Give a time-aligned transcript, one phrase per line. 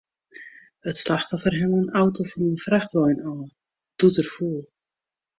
[0.89, 3.47] It slachtoffer helle in auto fan in frachtwein ôf,
[3.99, 4.61] doe't er foel.